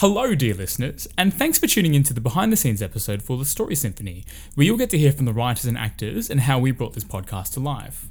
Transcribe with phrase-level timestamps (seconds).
[0.00, 3.36] Hello, dear listeners, and thanks for tuning in to the behind the scenes episode for
[3.36, 4.24] The Story Symphony,
[4.54, 7.02] where you'll get to hear from the writers and actors and how we brought this
[7.02, 8.06] podcast to life.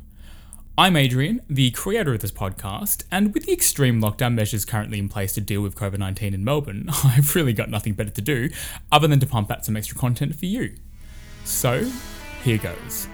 [0.77, 5.07] I'm Adrian, the creator of this podcast, and with the extreme lockdown measures currently in
[5.07, 8.49] place to deal with COVID 19 in Melbourne, I've really got nothing better to do
[8.91, 10.75] other than to pump out some extra content for you.
[11.45, 11.89] So,
[12.43, 13.07] here goes.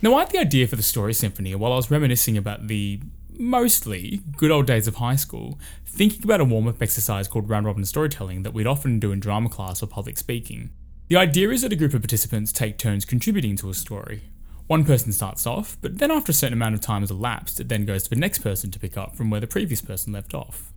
[0.00, 3.00] Now, I had the idea for the Story Symphony while I was reminiscing about the
[3.38, 7.66] mostly good old days of high school, thinking about a warm up exercise called round
[7.66, 10.70] robin storytelling that we'd often do in drama class or public speaking.
[11.08, 14.22] The idea is that a group of participants take turns contributing to a story.
[14.66, 17.68] One person starts off, but then after a certain amount of time has elapsed, it
[17.68, 20.32] then goes to the next person to pick up from where the previous person left
[20.32, 20.72] off.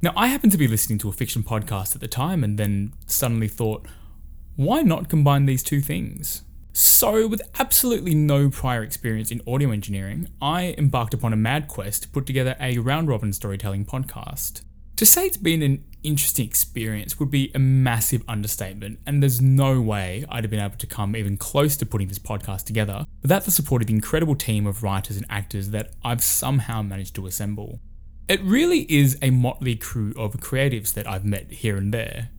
[0.00, 2.94] Now, I happened to be listening to a fiction podcast at the time and then
[3.06, 3.86] suddenly thought,
[4.54, 6.42] why not combine these two things?
[6.78, 12.02] So, with absolutely no prior experience in audio engineering, I embarked upon a mad quest
[12.02, 14.60] to put together a round robin storytelling podcast.
[14.96, 19.80] To say it's been an interesting experience would be a massive understatement, and there's no
[19.80, 23.46] way I'd have been able to come even close to putting this podcast together without
[23.46, 27.26] the support of the incredible team of writers and actors that I've somehow managed to
[27.26, 27.80] assemble.
[28.28, 32.32] It really is a motley crew of creatives that I've met here and there,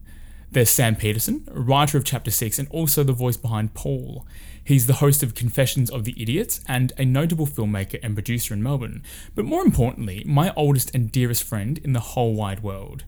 [0.50, 4.26] there's Sam Peterson, writer of Chapter 6 and also the voice behind Paul.
[4.64, 8.62] He's the host of Confessions of the Idiots and a notable filmmaker and producer in
[8.62, 9.02] Melbourne,
[9.34, 13.04] but more importantly, my oldest and dearest friend in the whole wide world.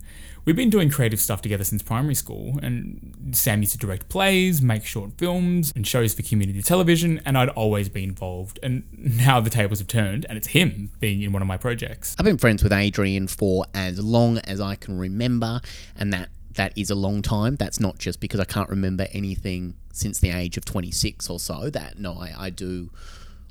[0.47, 4.63] We've been doing creative stuff together since primary school, and Sam used to direct plays,
[4.63, 8.59] make short films, and shows for community television, and I'd always be involved.
[8.63, 12.17] And now the tables have turned, and it's him being in one of my projects.
[12.19, 15.61] I've been friends with Adrian for as long as I can remember,
[15.95, 17.57] and that that is a long time.
[17.57, 21.71] That's not just because I can't remember anything since the age of 26 or so.
[21.71, 22.91] That, no, I, I do.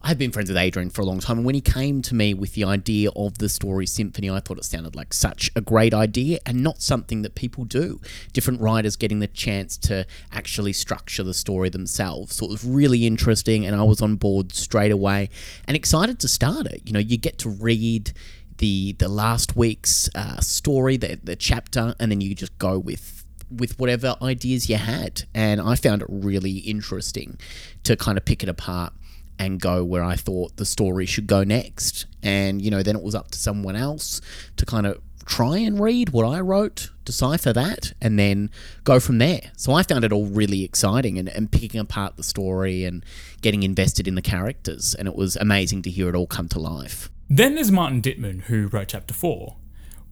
[0.01, 2.33] I've been friends with Adrian for a long time, and when he came to me
[2.33, 5.93] with the idea of the story symphony, I thought it sounded like such a great
[5.93, 7.99] idea and not something that people do.
[8.31, 12.37] Different writers getting the chance to actually structure the story themselves.
[12.37, 15.29] So it was really interesting, and I was on board straight away
[15.67, 16.81] and excited to start it.
[16.85, 18.13] You know, you get to read
[18.59, 23.25] the the last week's uh, story, the the chapter, and then you just go with
[23.49, 25.23] with whatever ideas you had.
[25.33, 27.39] And I found it really interesting
[27.83, 28.93] to kind of pick it apart
[29.39, 32.05] and go where I thought the story should go next.
[32.21, 34.21] And you know, then it was up to someone else
[34.57, 38.49] to kind of try and read what I wrote, decipher that, and then
[38.83, 39.51] go from there.
[39.55, 43.05] So I found it all really exciting and, and picking apart the story and
[43.41, 44.95] getting invested in the characters.
[44.95, 47.09] And it was amazing to hear it all come to life.
[47.31, 49.55] Then there's Martin Dittman, who wrote Chapter 4.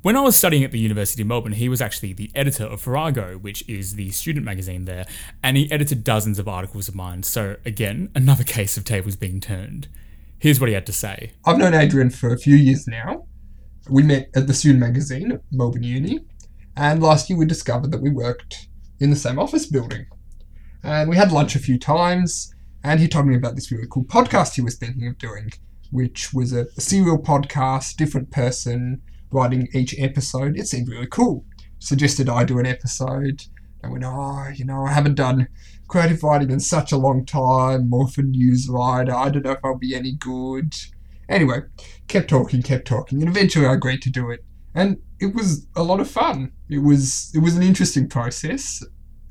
[0.03, 2.79] When I was studying at the University of Melbourne, he was actually the editor of
[2.79, 5.07] Farrago, which is the student magazine there,
[5.41, 7.23] and he edited dozens of articles of mine.
[7.23, 9.87] So, again, another case of tables being turned.
[10.37, 13.25] Here's what he had to say I've known Adrian for a few years now.
[13.89, 16.19] We met at the student magazine at Melbourne Uni,
[16.75, 18.67] and last year we discovered that we worked
[18.99, 20.05] in the same office building.
[20.83, 22.53] And we had lunch a few times,
[22.83, 25.51] and he told me about this really cool podcast he was thinking of doing
[25.91, 30.57] which was a, a serial podcast, different person writing each episode.
[30.57, 31.45] It seemed really cool.
[31.79, 33.43] Suggested I do an episode.
[33.83, 35.47] I went, oh, you know, I haven't done
[35.87, 39.13] creative writing in such a long time, more for news writer.
[39.13, 40.75] I don't know if I'll be any good.
[41.29, 41.61] Anyway,
[42.07, 44.43] kept talking, kept talking, and eventually I agreed to do it.
[44.73, 46.51] And it was a lot of fun.
[46.69, 48.83] It was it was an interesting process,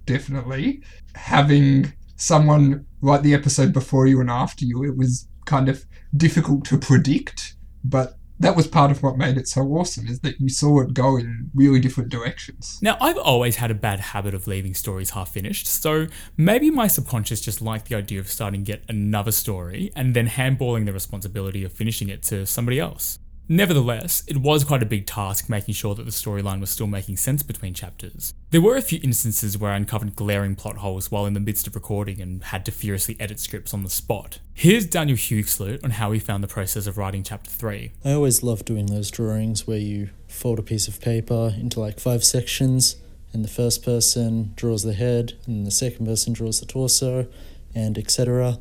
[0.05, 0.83] definitely.
[1.15, 6.65] Having someone write the episode before you and after you, it was kind of difficult
[6.67, 7.55] to predict,
[7.85, 10.93] but that was part of what made it so awesome is that you saw it
[10.93, 12.79] go in really different directions.
[12.83, 16.07] Now, I've always had a bad habit of leaving stories half finished, so
[16.37, 20.85] maybe my subconscious just liked the idea of starting yet another story and then handballing
[20.85, 23.19] the responsibility of finishing it to somebody else.
[23.49, 27.17] Nevertheless, it was quite a big task making sure that the storyline was still making
[27.17, 28.35] sense between chapters.
[28.51, 31.69] There were a few instances where I uncovered glaring plot holes while in the midst
[31.69, 34.41] of recording and had to furiously edit scripts on the spot.
[34.53, 37.93] Here's Daniel Huxley on how he found the process of writing chapter 3.
[38.05, 42.01] I always love doing those drawings where you fold a piece of paper into like
[42.01, 42.97] five sections
[43.33, 47.29] and the first person draws the head and the second person draws the torso
[47.77, 48.59] and etc.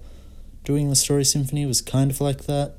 [0.63, 2.75] Doing the story symphony was kind of like that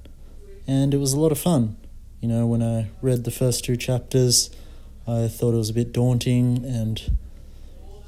[0.68, 1.76] and it was a lot of fun.
[2.20, 4.50] You know, when I read the first two chapters,
[5.06, 7.16] I thought it was a bit daunting and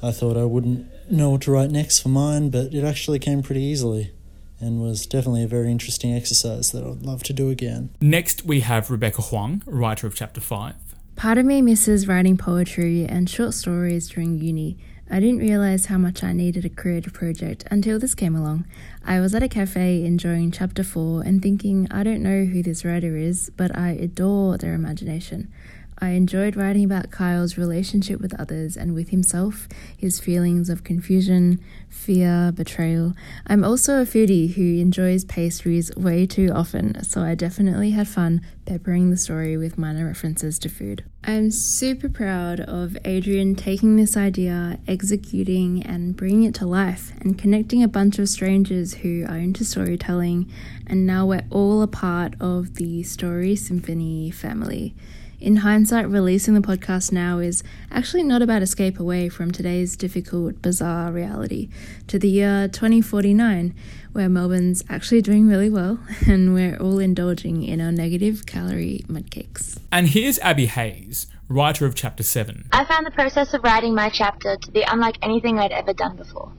[0.03, 3.43] I thought I wouldn't know what to write next for mine, but it actually came
[3.43, 4.13] pretty easily
[4.61, 7.91] and was definitely a very interesting exercise that I'd love to do again.
[8.01, 10.75] Next, we have Rebecca Huang, writer of Chapter 5.
[11.15, 14.79] Part of me misses writing poetry and short stories during uni,
[15.11, 18.67] I didn't realize how much I needed a creative project until this came along.
[19.03, 22.85] I was at a cafe enjoying chapter 4 and thinking, I don't know who this
[22.85, 25.51] writer is, but I adore their imagination.
[26.01, 31.61] I enjoyed writing about Kyle's relationship with others and with himself, his feelings of confusion,
[31.89, 33.15] fear, betrayal.
[33.49, 38.43] I'm also a foodie who enjoys pastries way too often, so I definitely had fun
[38.65, 41.05] peppering the story with minor references to food.
[41.25, 47.37] I'm super proud of Adrian taking this idea, executing, and bringing it to life, and
[47.37, 50.49] connecting a bunch of strangers who are into storytelling,
[50.87, 54.95] and now we're all a part of the Story Symphony family.
[55.41, 57.63] In hindsight, releasing the podcast now is
[57.93, 61.69] actually not about escape away from today's difficult, bizarre reality
[62.09, 63.73] to the year 2049,
[64.11, 69.79] where Melbourne's actually doing really well and we're all indulging in our negative calorie mudcakes.
[69.93, 72.69] And here's Abby Hayes, writer of Chapter 7.
[72.73, 76.17] I found the process of writing my chapter to be unlike anything I'd ever done
[76.17, 76.51] before.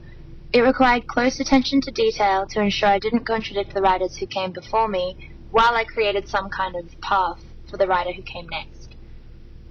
[0.54, 4.52] It required close attention to detail to ensure I didn't contradict the writers who came
[4.52, 8.96] before me while I created some kind of path for the writer who came next.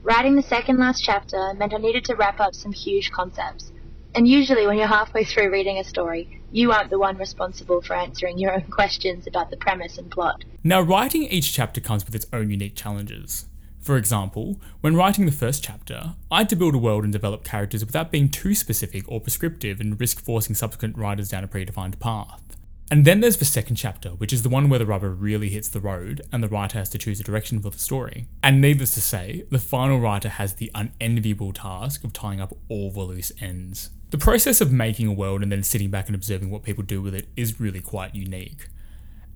[0.02, 3.72] Writing the second last chapter meant I needed to wrap up some huge concepts.
[4.16, 7.96] And usually, when you're halfway through reading a story, you aren't the one responsible for
[7.96, 10.44] answering your own questions about the premise and plot.
[10.64, 13.46] Now, writing each chapter comes with its own unique challenges.
[13.82, 17.44] For example, when writing the first chapter, I had to build a world and develop
[17.44, 22.00] characters without being too specific or prescriptive and risk forcing subsequent writers down a predefined
[22.00, 22.58] path.
[22.92, 25.70] And then there's the second chapter, which is the one where the rubber really hits
[25.70, 28.28] the road and the writer has to choose a direction for the story.
[28.42, 32.90] And needless to say, the final writer has the unenviable task of tying up all
[32.92, 33.92] the loose ends.
[34.10, 37.00] The process of making a world and then sitting back and observing what people do
[37.00, 38.68] with it is really quite unique.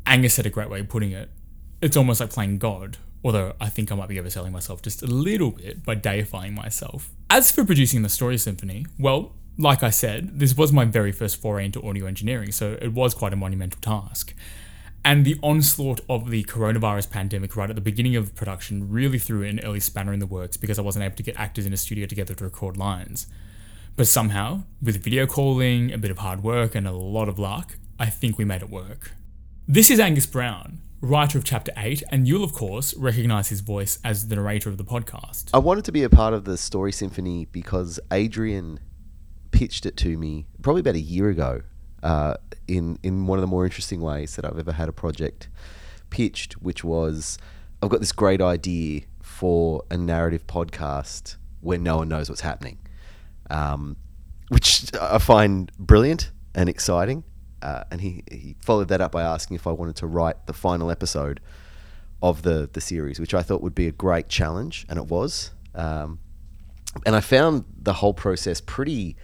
[0.08, 1.30] Angus had a great way of putting it.
[1.80, 5.08] It's almost like playing God, although I think I might be overselling myself just a
[5.08, 7.12] little bit by deifying myself.
[7.30, 11.42] As for producing the Story Symphony, well, like I said, this was my very first
[11.42, 14.34] foray into audio engineering, so it was quite a monumental task.
[15.06, 19.44] And the onslaught of the coronavirus pandemic right at the beginning of production really threw
[19.44, 21.78] an early spanner in the works because I wasn't able to get actors in a
[21.78, 23.28] studio together to record lines.
[23.96, 27.76] But somehow, with video calling, a bit of hard work, and a lot of luck,
[28.00, 29.12] I think we made it work.
[29.68, 34.00] This is Angus Brown, writer of Chapter 8, and you'll, of course, recognise his voice
[34.04, 35.50] as the narrator of the podcast.
[35.54, 38.80] I wanted to be a part of the Story Symphony because Adrian
[39.54, 41.62] pitched it to me probably about a year ago
[42.02, 42.34] uh,
[42.68, 45.48] in in one of the more interesting ways that I've ever had a project
[46.10, 47.38] pitched, which was
[47.82, 52.78] I've got this great idea for a narrative podcast where no one knows what's happening,
[53.50, 53.96] um,
[54.50, 57.24] which I find brilliant and exciting.
[57.62, 60.54] Uh, and he, he followed that up by asking if I wanted to write the
[60.54, 61.40] final episode
[62.22, 65.52] of the the series, which I thought would be a great challenge, and it was.
[65.74, 66.20] Um,
[67.06, 69.16] and I found the whole process pretty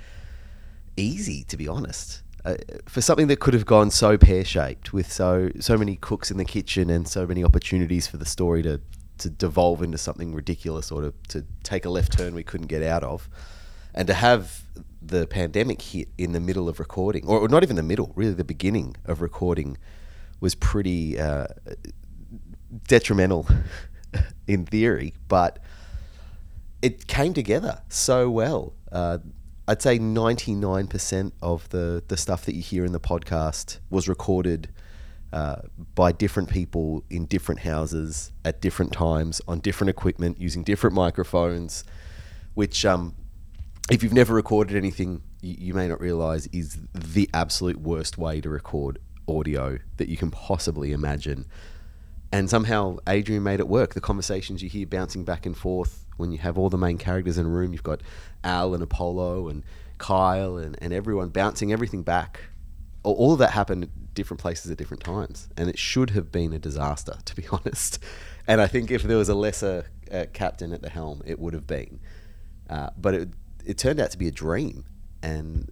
[0.99, 2.23] easy, to be honest.
[2.45, 2.55] Uh,
[2.85, 6.37] for something that could have gone so pear shaped, with so so many cooks in
[6.37, 8.79] the kitchen and so many opportunities for the story to
[9.17, 12.81] to devolve into something ridiculous or to, to take a left turn we couldn't get
[12.81, 13.29] out of,
[13.93, 14.63] and to have
[15.01, 18.33] the pandemic hit in the middle of recording, or, or not even the middle, really
[18.33, 19.77] the beginning of recording,
[20.39, 21.47] was pretty uh,
[22.87, 23.47] detrimental
[24.47, 25.59] in theory, but
[26.81, 28.73] it came together so well.
[28.91, 29.19] Uh,
[29.69, 34.69] I'd say 99% of the, the stuff that you hear in the podcast was recorded
[35.31, 35.57] uh,
[35.93, 41.83] by different people in different houses at different times on different equipment using different microphones,
[42.55, 43.13] which, um,
[43.91, 48.41] if you've never recorded anything, you, you may not realize is the absolute worst way
[48.41, 48.97] to record
[49.27, 51.45] audio that you can possibly imagine.
[52.31, 53.93] And somehow Adrian made it work.
[53.93, 57.37] The conversations you hear bouncing back and forth when you have all the main characters
[57.37, 58.01] in a room, you've got
[58.43, 59.63] Al and Apollo and
[59.97, 62.41] Kyle and, and everyone bouncing everything back.
[63.03, 65.49] All, all of that happened at different places at different times.
[65.57, 67.99] And it should have been a disaster, to be honest.
[68.47, 71.53] And I think if there was a lesser uh, captain at the helm, it would
[71.53, 71.99] have been.
[72.69, 73.29] Uh, but it,
[73.65, 74.85] it turned out to be a dream.
[75.23, 75.71] And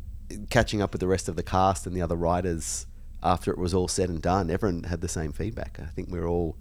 [0.50, 2.86] catching up with the rest of the cast and the other writers
[3.24, 5.80] after it was all said and done, everyone had the same feedback.
[5.82, 6.58] I think we are all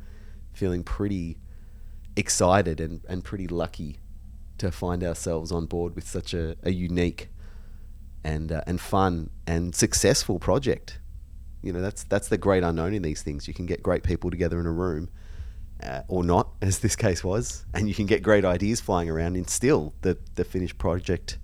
[0.52, 1.38] feeling pretty
[2.16, 3.98] excited and, and pretty lucky
[4.58, 7.28] to find ourselves on board with such a, a unique
[8.24, 10.98] and uh, and fun and successful project.
[11.62, 13.46] You know, that's that's the great unknown in these things.
[13.46, 15.10] You can get great people together in a room,
[15.82, 19.36] uh, or not, as this case was, and you can get great ideas flying around,
[19.36, 21.38] and still the the finished project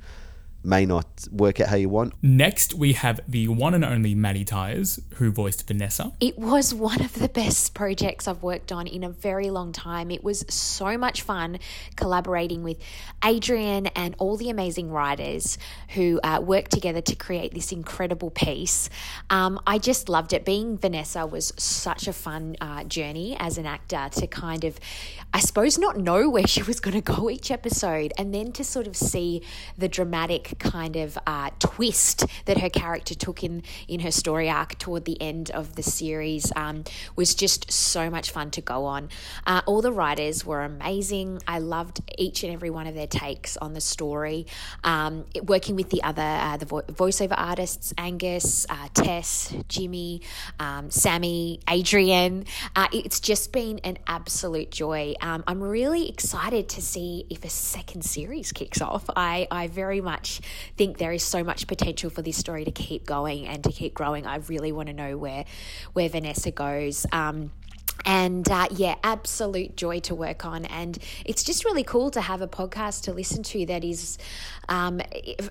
[0.65, 2.15] may not work out how you want.
[2.23, 6.13] Next, we have the one and only Maddie Tyres, who voiced Vanessa.
[6.21, 10.11] It was one of the best projects I've worked on in a very long time.
[10.11, 11.59] It was so much fun
[11.97, 12.79] collaborating with
[13.25, 15.59] Adrian and all the amazing writers
[15.91, 18.89] who uh, worked together to create this incredible piece.
[19.31, 20.45] Um, I just loved it.
[20.45, 24.79] Being Vanessa was such a fun uh, journey as an actor to kind of,
[25.33, 28.65] I suppose, not know where she was going to go each episode and then to
[28.65, 29.43] sort of see
[29.77, 34.79] the dramatic kind of uh, twist that her character took in in her story arc
[34.79, 36.85] toward the end of the series um,
[37.17, 39.09] was just so much fun to go on.
[39.47, 41.41] Uh, all the writers were amazing.
[41.47, 44.47] I loved each and every one of their takes on the story.
[44.85, 50.23] Um, it, working with the other uh, the vo- voiceover artists, Angus, uh, Tess, Jimmy,
[50.61, 52.45] um, Sammy, Adrian.
[52.77, 55.15] Uh, it's just been an absolute joy.
[55.21, 59.05] Um, I'm really excited to see if a second series kicks off.
[59.17, 60.41] I, I very much
[60.77, 63.95] think there is so much potential for this story to keep going and to keep
[63.95, 64.27] growing.
[64.27, 65.45] I really want to know where
[65.93, 67.07] where Vanessa goes.
[67.13, 67.53] Um,
[68.05, 70.65] and uh, yeah, absolute joy to work on.
[70.65, 74.19] And it's just really cool to have a podcast to listen to that is
[74.69, 75.01] um,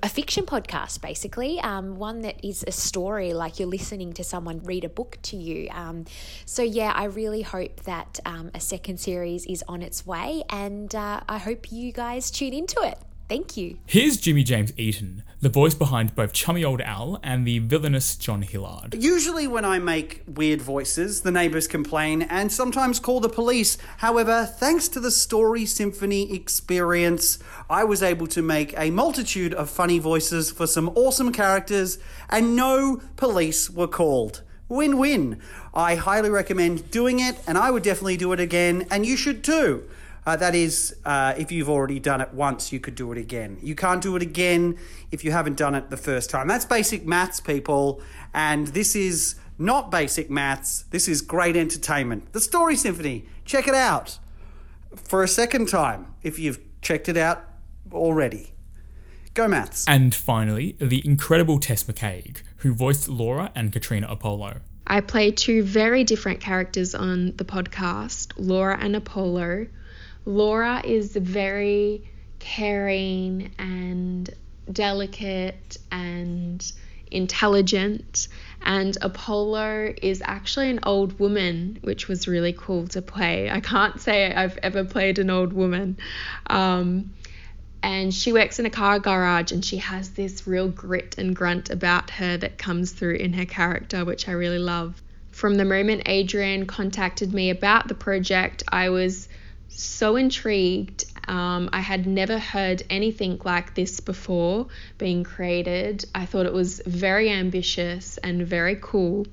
[0.04, 4.60] a fiction podcast, basically, um, one that is a story like you're listening to someone
[4.64, 5.70] read a book to you.
[5.72, 6.06] Um,
[6.46, 10.94] so yeah, I really hope that um, a second series is on its way, and
[10.94, 12.98] uh, I hope you guys tune into it.
[13.32, 13.78] Thank you.
[13.86, 18.42] Here's Jimmy James Eaton, the voice behind both Chummy Old Al and the villainous John
[18.42, 18.94] Hillard.
[18.94, 23.78] Usually, when I make weird voices, the neighbours complain and sometimes call the police.
[24.00, 29.70] However, thanks to the Story Symphony experience, I was able to make a multitude of
[29.70, 34.42] funny voices for some awesome characters, and no police were called.
[34.68, 35.40] Win win.
[35.74, 39.42] I highly recommend doing it, and I would definitely do it again, and you should
[39.42, 39.86] too.
[40.26, 43.58] Uh, that is, uh, if you've already done it once, you could do it again.
[43.62, 44.78] You can't do it again
[45.10, 46.48] if you haven't done it the first time.
[46.48, 48.02] That's basic maths, people.
[48.34, 50.84] And this is not basic maths.
[50.92, 52.34] This is great entertainment.
[52.34, 53.26] The Story Symphony.
[53.46, 54.20] Check it out
[54.96, 57.44] for a second time if you've checked it out
[57.92, 58.54] already.
[59.34, 59.86] Go maths.
[59.88, 64.58] And finally, the incredible Tess McCaig, who voiced Laura and Katrina Apollo.
[64.86, 69.68] I play two very different characters on the podcast Laura and Apollo.
[70.26, 72.04] Laura is very
[72.40, 74.30] caring and
[74.72, 76.72] delicate and
[77.10, 78.28] intelligent,
[78.62, 83.50] and Apollo is actually an old woman, which was really cool to play.
[83.50, 85.98] I can't say I've ever played an old woman.
[86.48, 87.12] Um,
[87.84, 91.72] and she works in a car garage and she has this real grit and grunt
[91.72, 95.02] about her that comes through in her character, which I really love.
[95.32, 99.28] From the moment Adrian contacted me about the project, I was
[99.74, 101.06] so intrigued.
[101.28, 106.06] Um, I had never heard anything like this before being created.
[106.14, 109.26] I thought it was very ambitious and very cool.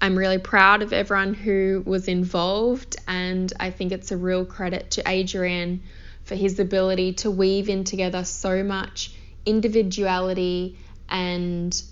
[0.00, 4.90] I'm really proud of everyone who was involved, and I think it's a real credit
[4.92, 5.82] to Adrian
[6.24, 9.14] for his ability to weave in together so much
[9.46, 10.76] individuality
[11.08, 11.82] and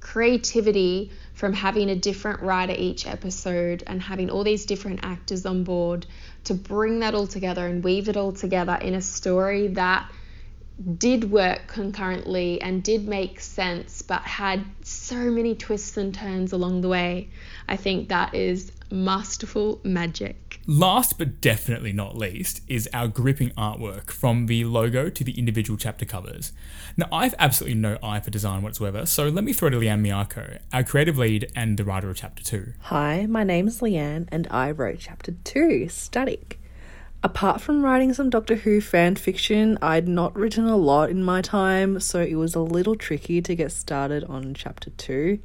[0.00, 5.64] creativity from having a different writer each episode and having all these different actors on
[5.64, 6.04] board
[6.44, 10.06] to bring that all together and weave it all together in a story that
[10.98, 16.82] did work concurrently and did make sense but had so many twists and turns along
[16.82, 17.30] the way.
[17.66, 20.49] I think that is masterful magic.
[20.66, 25.78] Last but definitely not least is our gripping artwork from the logo to the individual
[25.78, 26.52] chapter covers.
[26.98, 30.58] Now, I've absolutely no eye for design whatsoever, so let me throw to Leanne Miyako,
[30.70, 32.74] our creative lead and the writer of chapter 2.
[32.80, 36.60] Hi, my name is Leanne and I wrote chapter 2, Static.
[37.22, 41.40] Apart from writing some Doctor Who fan fiction, I'd not written a lot in my
[41.40, 45.38] time, so it was a little tricky to get started on chapter 2.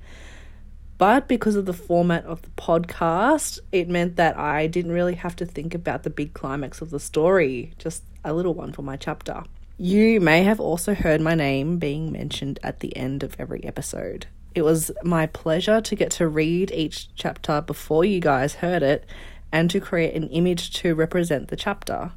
[0.98, 5.36] But because of the format of the podcast, it meant that I didn't really have
[5.38, 8.96] to think about the big climax of the story, just a little one for my
[8.96, 9.44] chapter.
[9.78, 14.28] You may have also heard my name being mentioned at the end of every episode.
[14.54, 19.06] It was my pleasure to get to read each chapter before you guys heard it
[19.52, 22.14] and to create an image to represent the chapter.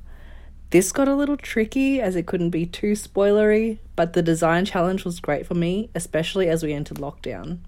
[0.71, 5.05] This got a little tricky as it couldn't be too spoilery, but the design challenge
[5.05, 7.59] was great for me, especially as we entered lockdown.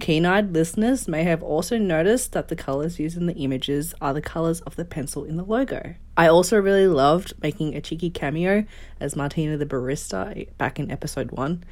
[0.00, 4.14] Keen eyed listeners may have also noticed that the colours used in the images are
[4.14, 5.94] the colours of the pencil in the logo.
[6.16, 8.64] I also really loved making a cheeky cameo
[9.00, 11.64] as Martina the barista back in episode 1.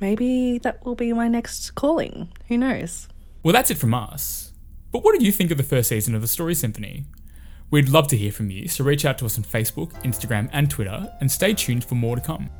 [0.00, 2.30] Maybe that will be my next calling.
[2.48, 3.08] Who knows?
[3.42, 4.52] Well, that's it from us.
[4.92, 7.04] But what did you think of the first season of the Story Symphony?
[7.70, 10.70] We'd love to hear from you, so reach out to us on Facebook, Instagram, and
[10.70, 12.50] Twitter, and stay tuned for more to come.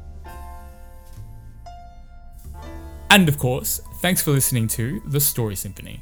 [3.14, 6.00] And of course, thanks for listening to The Story Symphony.